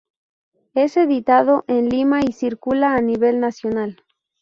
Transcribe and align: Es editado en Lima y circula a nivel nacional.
Es 0.73 0.97
editado 0.97 1.63
en 1.67 1.87
Lima 1.87 2.21
y 2.25 2.31
circula 2.33 2.95
a 2.95 3.01
nivel 3.01 3.39
nacional. 3.39 4.01